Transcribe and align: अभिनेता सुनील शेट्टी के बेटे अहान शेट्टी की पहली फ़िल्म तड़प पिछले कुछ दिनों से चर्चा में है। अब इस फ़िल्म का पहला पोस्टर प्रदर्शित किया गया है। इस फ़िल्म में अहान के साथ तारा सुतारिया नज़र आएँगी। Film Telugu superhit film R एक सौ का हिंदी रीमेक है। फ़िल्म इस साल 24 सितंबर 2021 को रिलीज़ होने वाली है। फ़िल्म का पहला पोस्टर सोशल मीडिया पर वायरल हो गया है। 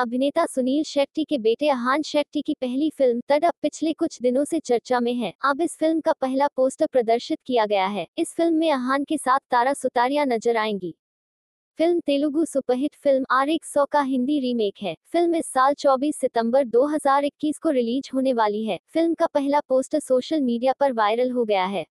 अभिनेता 0.00 0.44
सुनील 0.46 0.82
शेट्टी 0.82 1.24
के 1.24 1.38
बेटे 1.38 1.68
अहान 1.68 2.02
शेट्टी 2.02 2.42
की 2.42 2.54
पहली 2.54 2.88
फ़िल्म 2.90 3.20
तड़प 3.28 3.52
पिछले 3.62 3.92
कुछ 3.92 4.18
दिनों 4.22 4.44
से 4.44 4.60
चर्चा 4.60 5.00
में 5.00 5.12
है। 5.14 5.32
अब 5.44 5.60
इस 5.60 5.76
फ़िल्म 5.76 6.00
का 6.00 6.12
पहला 6.12 6.46
पोस्टर 6.56 6.86
प्रदर्शित 6.86 7.38
किया 7.46 7.66
गया 7.66 7.86
है। 7.86 8.06
इस 8.18 8.34
फ़िल्म 8.34 8.54
में 8.54 8.70
अहान 8.72 9.04
के 9.04 9.18
साथ 9.18 9.38
तारा 9.50 9.72
सुतारिया 9.72 10.24
नज़र 10.24 10.56
आएँगी। 10.56 10.94
Film 11.78 12.00
Telugu 12.00 12.44
superhit 12.44 12.94
film 12.94 13.24
R 13.30 13.48
एक 13.48 13.64
सौ 13.64 13.84
का 13.84 14.00
हिंदी 14.02 14.40
रीमेक 14.40 14.82
है। 14.82 14.96
फ़िल्म 15.12 15.34
इस 15.34 15.46
साल 15.46 15.74
24 15.74 16.16
सितंबर 16.16 16.64
2021 16.64 17.58
को 17.58 17.70
रिलीज़ 17.70 18.10
होने 18.14 18.32
वाली 18.32 18.64
है। 18.64 18.78
फ़िल्म 18.86 19.14
का 19.14 19.26
पहला 19.26 19.60
पोस्टर 19.60 20.00
सोशल 20.00 20.40
मीडिया 20.40 20.72
पर 20.80 20.92
वायरल 20.92 21.30
हो 21.30 21.44
गया 21.44 21.64
है। 21.66 21.86